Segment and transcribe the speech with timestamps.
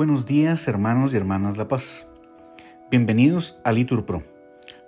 [0.00, 2.06] Buenos días, hermanos y hermanas La Paz.
[2.90, 4.22] Bienvenidos a Litur Pro.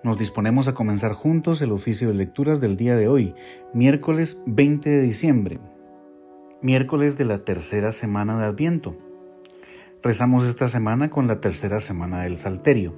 [0.02, 3.34] Nos disponemos a comenzar juntos el oficio de lecturas del día de hoy,
[3.74, 5.60] miércoles 20 de diciembre,
[6.62, 8.96] miércoles de la tercera semana de Adviento.
[10.02, 12.94] Rezamos esta semana con la tercera semana del Salterio.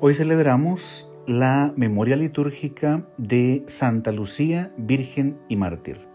[0.00, 6.08] Hoy celebramos la memoria litúrgica de Santa Lucía, Virgen y Mártir.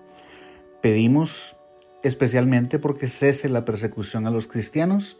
[0.82, 1.59] Pedimos
[2.03, 5.17] especialmente porque cese la persecución a los cristianos.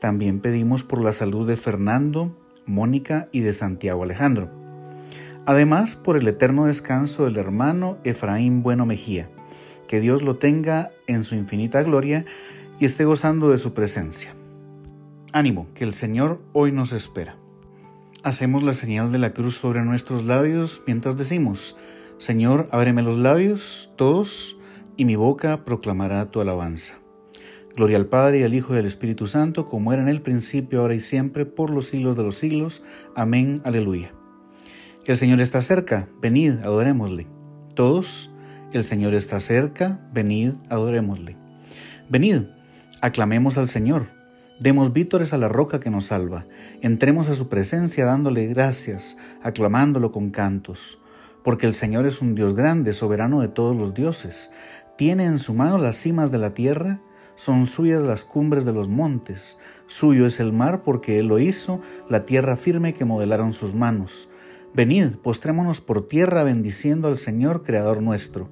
[0.00, 2.36] También pedimos por la salud de Fernando,
[2.66, 4.50] Mónica y de Santiago Alejandro.
[5.46, 9.28] Además, por el eterno descanso del hermano Efraín Bueno Mejía.
[9.88, 12.24] Que Dios lo tenga en su infinita gloria
[12.80, 14.34] y esté gozando de su presencia.
[15.32, 17.36] Ánimo, que el Señor hoy nos espera.
[18.22, 21.76] Hacemos la señal de la cruz sobre nuestros labios mientras decimos,
[22.16, 24.56] Señor, ábreme los labios, todos,
[24.96, 26.94] y mi boca proclamará tu alabanza.
[27.76, 30.80] Gloria al Padre y al Hijo y al Espíritu Santo, como era en el principio,
[30.80, 32.84] ahora y siempre, por los siglos de los siglos.
[33.16, 34.12] Amén, aleluya.
[35.06, 37.26] El Señor está cerca, venid, adorémosle.
[37.74, 38.30] Todos,
[38.72, 41.36] el Señor está cerca, venid, adorémosle.
[42.08, 42.42] Venid,
[43.00, 44.06] aclamemos al Señor,
[44.60, 46.46] demos vítores a la roca que nos salva,
[46.80, 50.98] entremos a su presencia dándole gracias, aclamándolo con cantos
[51.44, 54.50] porque el Señor es un Dios grande, soberano de todos los dioses.
[54.96, 57.00] Tiene en su mano las cimas de la tierra,
[57.34, 61.80] son suyas las cumbres de los montes, suyo es el mar porque Él lo hizo,
[62.08, 64.28] la tierra firme que modelaron sus manos.
[64.72, 68.48] Venid, postrémonos por tierra bendiciendo al Señor, Creador nuestro,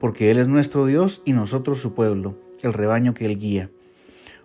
[0.00, 3.70] porque Él es nuestro Dios y nosotros su pueblo, el rebaño que Él guía.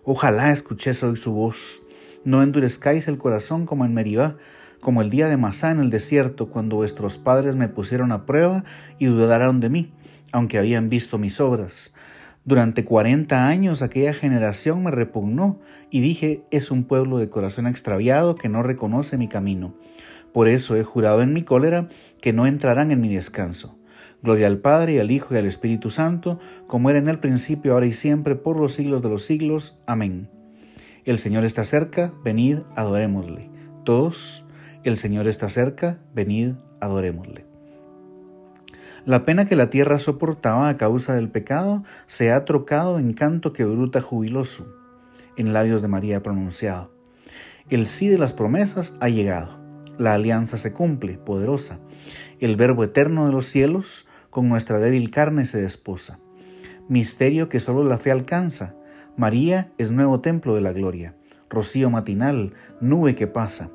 [0.03, 1.81] Ojalá escuchéis hoy su voz,
[2.23, 4.37] no endurezcáis el corazón como en Meribá,
[4.81, 8.63] como el día de Masá en el desierto, cuando vuestros padres me pusieron a prueba
[8.97, 9.91] y dudaron de mí,
[10.31, 11.93] aunque habían visto mis obras.
[12.45, 15.59] Durante cuarenta años aquella generación me repugnó
[15.91, 19.75] y dije, es un pueblo de corazón extraviado que no reconoce mi camino.
[20.33, 21.89] Por eso he jurado en mi cólera
[22.21, 23.77] que no entrarán en mi descanso.
[24.21, 27.73] Gloria al Padre y al Hijo y al Espíritu Santo, como era en el principio,
[27.73, 29.77] ahora y siempre, por los siglos de los siglos.
[29.85, 30.29] Amén.
[31.05, 33.49] El Señor está cerca, venid, adorémosle.
[33.85, 34.43] Todos
[34.83, 37.48] el Señor está cerca, venid, adorémosle.
[39.09, 43.53] La pena que la tierra soportaba a causa del pecado se ha trocado en canto
[43.53, 44.67] que bruta jubiloso,
[45.35, 46.91] en labios de María pronunciado.
[47.71, 49.59] El sí de las promesas ha llegado,
[49.97, 51.79] la alianza se cumple, poderosa.
[52.39, 56.19] El Verbo eterno de los cielos con nuestra débil carne se desposa.
[56.87, 58.75] Misterio que solo la fe alcanza.
[59.17, 61.15] María es nuevo templo de la gloria,
[61.49, 63.71] rocío matinal, nube que pasa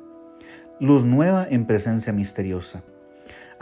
[0.79, 2.83] luz nueva en presencia misteriosa.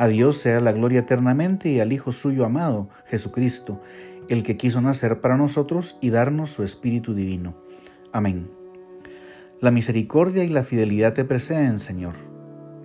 [0.03, 3.81] A Dios sea la gloria eternamente y al Hijo suyo amado, Jesucristo,
[4.27, 7.55] el que quiso nacer para nosotros y darnos su Espíritu Divino.
[8.11, 8.51] Amén.
[9.61, 12.15] La misericordia y la fidelidad te preceden, Señor.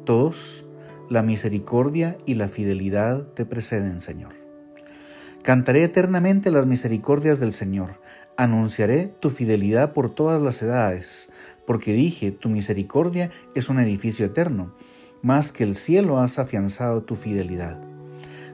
[0.04, 0.64] Todos,
[1.10, 4.34] la misericordia y la fidelidad te preceden, Señor.
[5.42, 8.00] Cantaré eternamente las misericordias del Señor,
[8.36, 11.30] anunciaré tu fidelidad por todas las edades,
[11.66, 14.72] porque dije, tu misericordia es un edificio eterno,
[15.22, 17.80] más que el cielo has afianzado tu fidelidad.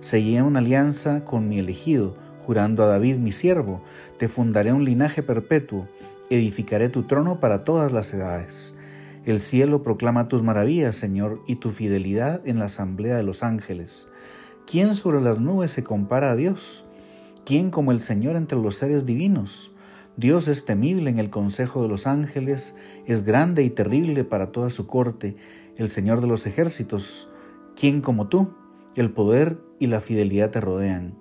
[0.00, 3.82] Seguí una alianza con mi elegido, jurando a David mi siervo,
[4.18, 5.88] te fundaré un linaje perpetuo,
[6.30, 8.74] edificaré tu trono para todas las edades.
[9.24, 14.08] El cielo proclama tus maravillas, Señor, y tu fidelidad en la asamblea de los ángeles.
[14.66, 16.84] ¿Quién sobre las nubes se compara a Dios?
[17.46, 19.72] ¿Quién como el Señor entre los seres divinos?
[20.16, 22.74] Dios es temible en el consejo de los ángeles,
[23.06, 25.36] es grande y terrible para toda su corte,
[25.76, 27.28] el Señor de los ejércitos.
[27.76, 28.54] ¿Quién como tú?
[28.96, 31.14] El poder y la fidelidad te rodean.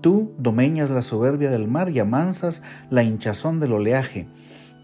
[0.00, 4.26] Tú domeñas la soberbia del mar y amansas la hinchazón del oleaje.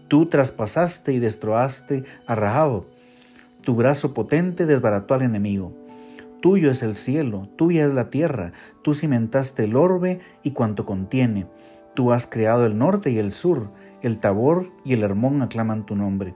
[0.07, 2.85] Tú traspasaste y destroaste a Rahab.
[3.61, 5.73] Tu brazo potente desbarató al enemigo.
[6.41, 11.47] Tuyo es el cielo, tuya es la tierra, tú cimentaste el orbe y cuanto contiene.
[11.95, 15.97] Tú has creado el norte y el sur, el Tabor y el Hermón aclaman tu
[15.97, 16.35] nombre.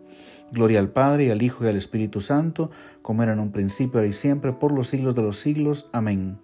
[0.51, 2.71] Gloria al Padre y al Hijo y al Espíritu Santo,
[3.01, 5.89] como era en un principio, ahora y siempre, por los siglos de los siglos.
[5.93, 6.39] Amén.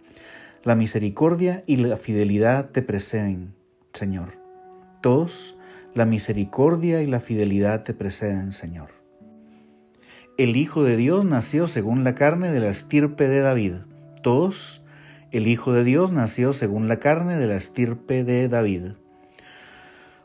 [0.63, 3.53] La misericordia y la fidelidad te preceden,
[3.93, 4.33] Señor.
[5.01, 5.55] Todos,
[5.93, 8.89] La misericordia y la fidelidad te preceden, Señor.
[10.37, 13.73] El Hijo de Dios nació según la carne de la estirpe de David.
[14.21, 14.83] Todos,
[15.31, 18.93] el Hijo de Dios nació según la carne de la estirpe de David.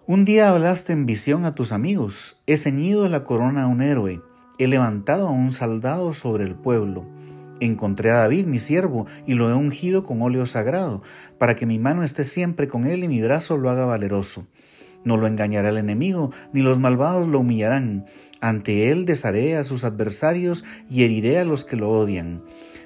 [0.05, 4.21] Un día hablaste en visión a tus amigos, he ceñido la corona a un héroe,
[4.59, 7.05] he levantado a un soldado sobre el pueblo.
[7.61, 11.03] Encontré a David, mi siervo, y lo he ungido con óleo sagrado,
[11.39, 14.45] para que mi mano esté siempre con él y mi brazo lo haga valeroso.
[15.05, 18.07] No lo engañará el enemigo, ni los malvados lo humillarán.
[18.41, 22.43] Ante él desharé a sus adversarios y heriré a los que lo odian.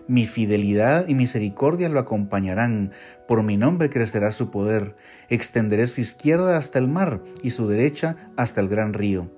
[0.09, 2.93] Mi fidelidad y misericordia lo acompañarán.
[3.27, 4.95] Por mi nombre crecerá su poder.
[5.29, 9.29] Extenderé su izquierda hasta el mar y su derecha hasta el gran río.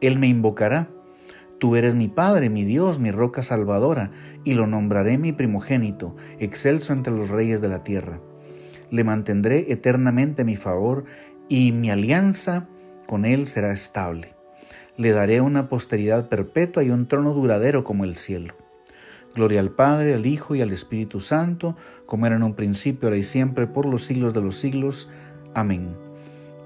[0.00, 0.88] Él me invocará.
[1.58, 4.10] Tú eres mi Padre, mi Dios, mi roca salvadora,
[4.44, 8.20] y lo nombraré mi primogénito, excelso entre los reyes de la tierra.
[8.90, 11.04] Le mantendré eternamente mi favor
[11.48, 12.68] y mi alianza
[13.06, 14.34] con él será estable.
[14.96, 18.54] Le daré una posteridad perpetua y un trono duradero como el cielo.
[19.36, 23.18] Gloria al Padre, al Hijo y al Espíritu Santo, como era en un principio, ahora
[23.18, 25.10] y siempre, por los siglos de los siglos.
[25.52, 25.94] Amén.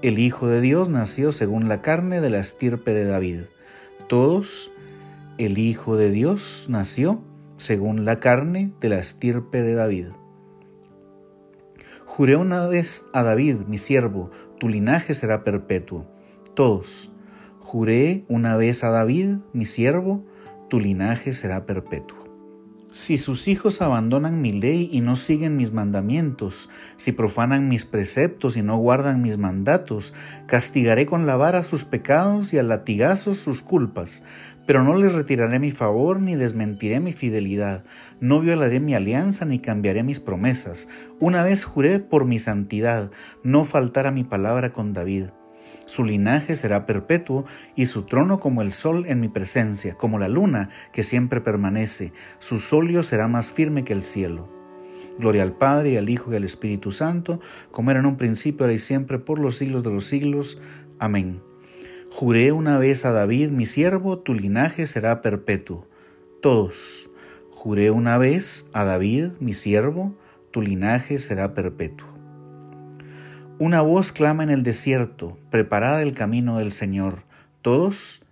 [0.01, 3.41] El Hijo de Dios nació según la carne de la estirpe de David.
[4.07, 4.71] Todos,
[5.37, 7.21] el Hijo de Dios nació
[7.57, 10.07] según la carne de la estirpe de David.
[12.05, 16.05] Juré una vez a David, mi siervo, tu linaje será perpetuo.
[16.55, 17.11] Todos,
[17.59, 20.23] juré una vez a David, mi siervo,
[20.69, 22.20] tu linaje será perpetuo.
[22.91, 28.57] Si sus hijos abandonan mi ley y no siguen mis mandamientos, si profanan mis preceptos
[28.57, 30.13] y no guardan mis mandatos,
[30.45, 34.25] castigaré con la vara sus pecados y a latigazos sus culpas,
[34.67, 37.85] pero no les retiraré mi favor ni desmentiré mi fidelidad,
[38.19, 40.89] no violaré mi alianza ni cambiaré mis promesas.
[41.21, 43.09] Una vez juré por mi santidad,
[43.41, 45.27] no faltar mi palabra con David.
[45.91, 47.43] Su linaje será perpetuo
[47.75, 52.13] y su trono como el sol en mi presencia, como la luna que siempre permanece.
[52.39, 54.47] Su solio será más firme que el cielo.
[55.19, 57.41] Gloria al Padre y al Hijo y al Espíritu Santo,
[57.71, 60.61] como era en un principio, ahora y siempre, por los siglos de los siglos.
[60.97, 61.41] Amén.
[62.09, 65.89] Juré una vez a David, mi siervo, tu linaje será perpetuo.
[66.41, 67.09] Todos.
[67.49, 70.15] Juré una vez a David, mi siervo,
[70.51, 72.10] tu linaje será perpetuo.
[73.61, 77.25] Una voz clama en el desierto, preparad el camino del Señor.
[77.61, 78.23] Todos,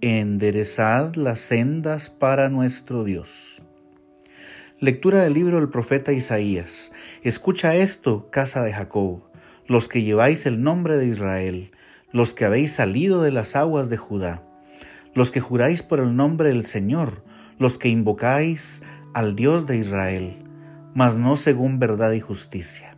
[0.00, 3.62] enderezad las sendas para nuestro Dios.
[4.80, 6.92] Lectura del libro del profeta Isaías.
[7.22, 9.22] Escucha esto, casa de Jacob,
[9.68, 11.70] los que lleváis el nombre de Israel
[12.10, 14.42] los que habéis salido de las aguas de Judá,
[15.14, 17.24] los que juráis por el nombre del Señor,
[17.56, 18.82] los que invocáis
[19.14, 20.38] al Dios de Israel,
[20.92, 22.96] mas no según verdad y justicia.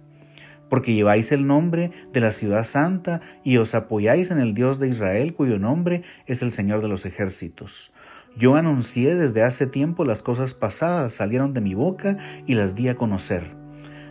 [0.68, 4.88] Porque lleváis el nombre de la ciudad santa y os apoyáis en el Dios de
[4.88, 7.92] Israel, cuyo nombre es el Señor de los ejércitos.
[8.36, 12.16] Yo anuncié desde hace tiempo las cosas pasadas, salieron de mi boca
[12.46, 13.54] y las di a conocer.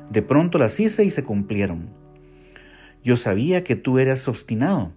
[0.10, 1.90] De pronto las hice y se cumplieron.
[3.04, 4.94] Yo sabía que tú eras obstinado,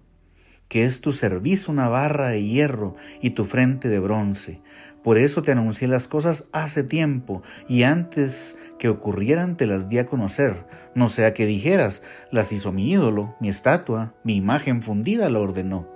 [0.67, 4.61] que es tu servicio una barra de hierro y tu frente de bronce.
[5.03, 9.99] Por eso te anuncié las cosas hace tiempo y antes que ocurrieran te las di
[9.99, 10.65] a conocer,
[10.95, 15.87] no sea que dijeras, las hizo mi ídolo, mi estatua, mi imagen fundida la ordenó.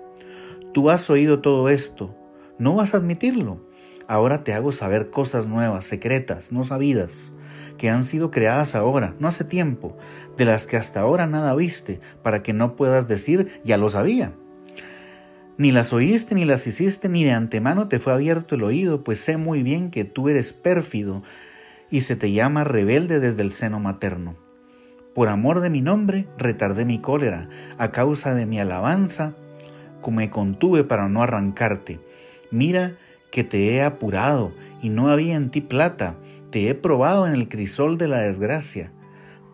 [0.73, 2.15] Tú has oído todo esto,
[2.57, 3.67] no vas a admitirlo.
[4.07, 7.33] Ahora te hago saber cosas nuevas, secretas, no sabidas
[7.81, 9.97] que han sido creadas ahora, no hace tiempo,
[10.37, 14.33] de las que hasta ahora nada viste, para que no puedas decir, ya lo sabía.
[15.61, 19.19] Ni las oíste ni las hiciste, ni de antemano te fue abierto el oído, pues
[19.19, 21.21] sé muy bien que tú eres pérfido
[21.91, 24.35] y se te llama rebelde desde el seno materno.
[25.13, 29.35] Por amor de mi nombre, retardé mi cólera, a causa de mi alabanza,
[30.09, 31.99] me contuve para no arrancarte.
[32.49, 32.97] Mira
[33.31, 36.15] que te he apurado, y no había en ti plata,
[36.49, 38.91] te he probado en el crisol de la desgracia.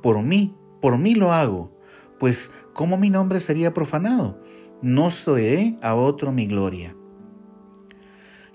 [0.02, 1.70] Por mí, por mí lo hago,
[2.18, 4.38] pues ¿cómo mi nombre sería profanado?
[4.82, 6.96] No cederé a otro mi gloria.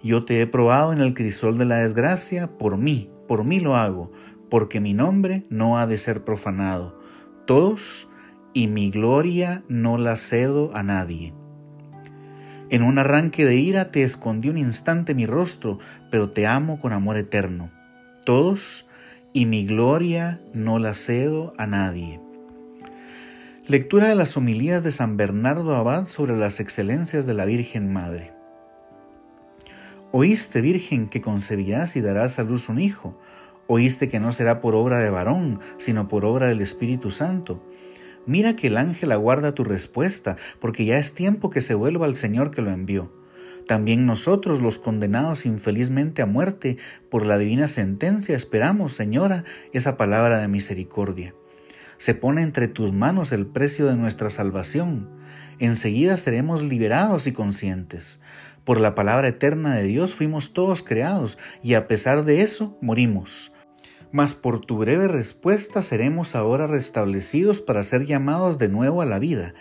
[0.03, 3.77] Yo te he probado en el crisol de la desgracia, por mí, por mí lo
[3.77, 4.11] hago,
[4.51, 6.99] porque mi nombre no ha de ser profanado.
[7.47, 8.09] Todos
[8.53, 11.35] y mi gloria no la cedo a nadie.
[12.71, 15.79] En un arranque de ira te escondí un instante mi rostro,
[16.11, 17.71] pero te amo con amor eterno
[18.25, 18.87] todos
[19.33, 22.21] y mi gloria no la cedo a nadie.
[23.69, 28.33] Lectura de las homilías de San Bernardo Abad sobre las excelencias de la Virgen Madre.
[30.11, 33.17] Oíste, Virgen, que concebirás y darás a luz un hijo.
[33.69, 37.65] Oíste que no será por obra de varón, sino por obra del Espíritu Santo.
[38.27, 42.17] Mira que el ángel aguarda tu respuesta, porque ya es tiempo que se vuelva al
[42.17, 43.13] Señor que lo envió.
[43.69, 46.79] También nosotros, los condenados infelizmente a muerte
[47.11, 51.33] por la divina sentencia, esperamos, Señora, esa palabra de misericordia.
[52.03, 55.09] Se pone entre tus manos el precio de nuestra salvación.
[55.61, 58.21] Enseguida seremos liberados y conscientes.
[58.65, 63.53] Por la palabra eterna de Dios fuimos todos creados y a pesar de eso morimos.
[64.11, 69.21] Mas por tu breve respuesta seremos ahora restablecidos para ser llamados de nuevo a la
[69.21, 69.55] vida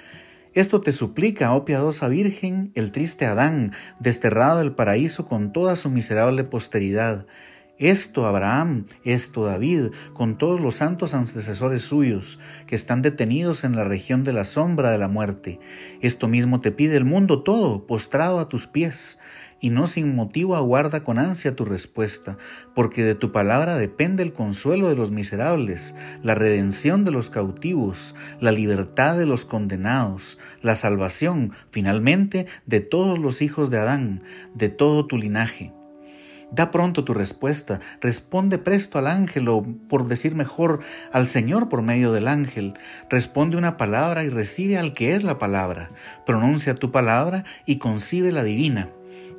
[0.53, 3.71] esto te suplica, oh piadosa Virgen, el triste Adán,
[4.01, 7.25] desterrado del paraíso con toda su miserable posteridad.
[7.81, 13.83] Esto Abraham, esto David, con todos los santos antecesores suyos, que están detenidos en la
[13.83, 15.59] región de la sombra de la muerte.
[15.99, 19.17] Esto mismo te pide el mundo todo, postrado a tus pies
[19.59, 22.37] y no sin motivo aguarda con ansia tu respuesta,
[22.75, 28.13] porque de tu palabra depende el consuelo de los miserables, la redención de los cautivos,
[28.39, 34.23] la libertad de los condenados, la salvación, finalmente, de todos los hijos de Adán,
[34.53, 35.73] de todo tu linaje.
[36.51, 40.81] Da pronto tu respuesta, responde presto al ángel o, por decir mejor,
[41.13, 42.73] al Señor por medio del ángel.
[43.09, 45.91] Responde una palabra y recibe al que es la palabra.
[46.25, 48.89] Pronuncia tu palabra y concibe la divina.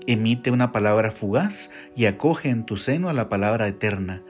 [0.06, 4.22] Emite una palabra fugaz y acoge en tu seno a la palabra eterna.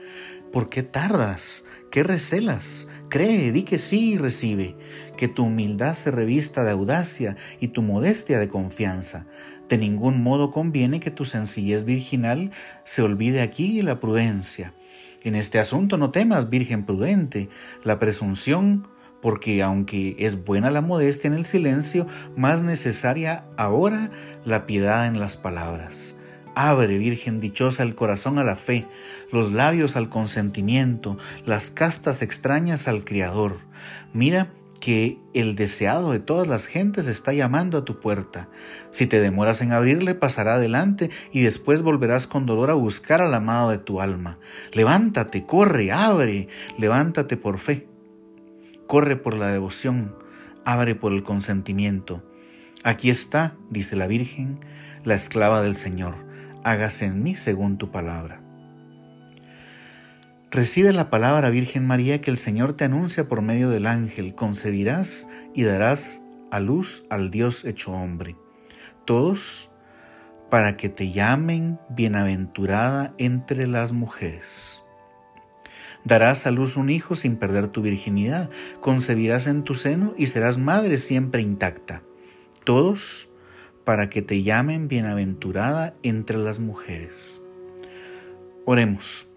[0.51, 1.65] ¿Por qué tardas?
[1.89, 2.89] ¿Qué recelas?
[3.09, 4.75] Cree, di que sí y recibe.
[5.17, 9.25] Que tu humildad se revista de audacia y tu modestia de confianza.
[9.69, 12.51] De ningún modo conviene que tu sencillez virginal
[12.83, 14.73] se olvide aquí la prudencia.
[15.23, 17.49] En este asunto no temas, Virgen prudente,
[17.83, 18.87] la presunción
[19.23, 24.11] porque aunque es buena la modestia en el silencio, más necesaria ahora
[24.43, 26.17] la piedad en las palabras.
[26.55, 28.85] Abre, Virgen dichosa, el corazón a la fe,
[29.31, 33.59] los labios al consentimiento, las castas extrañas al Criador.
[34.11, 34.51] Mira
[34.83, 38.49] que el deseado de todas las gentes está llamando a tu puerta.
[38.91, 43.33] Si te demoras en abrirle, pasará adelante y después volverás con dolor a buscar al
[43.33, 44.39] amado de tu alma.
[44.73, 47.87] Levántate, corre, abre, levántate por fe
[48.93, 50.15] corre por la devoción,
[50.65, 52.21] abre por el consentimiento.
[52.83, 54.59] Aquí está, dice la Virgen,
[55.03, 56.13] la esclava del Señor,
[56.63, 58.42] hágase en mí según tu palabra.
[60.53, 65.27] Recibe la palabra, Virgen María, que el Señor te anuncia por medio del ángel, concebirás
[65.55, 68.35] y darás a luz al Dios hecho hombre.
[69.03, 69.71] Todos
[70.51, 74.83] para que te llamen bienaventurada entre las mujeres.
[76.03, 80.59] Darás a luz un hijo sin perder tu virginidad, concebirás en tu seno y serás
[80.59, 82.03] madre siempre intacta.
[82.63, 83.27] Todos
[83.85, 87.41] para que te llamen bienaventurada entre las mujeres.
[88.65, 89.32] Oremos.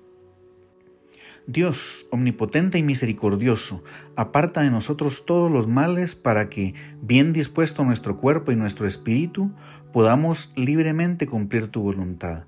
[1.46, 3.84] Dios, omnipotente y misericordioso,
[4.16, 9.52] aparta de nosotros todos los males para que, bien dispuesto nuestro cuerpo y nuestro espíritu,
[9.92, 12.44] podamos libremente cumplir tu voluntad.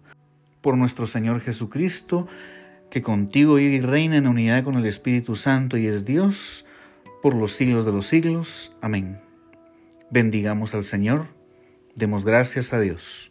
[0.61, 2.27] Por nuestro Señor Jesucristo,
[2.91, 6.67] que contigo vive y reina en unidad con el Espíritu Santo y es Dios
[7.23, 8.75] por los siglos de los siglos.
[8.81, 9.21] Amén.
[10.11, 11.29] Bendigamos al Señor,
[11.95, 13.31] demos gracias a Dios.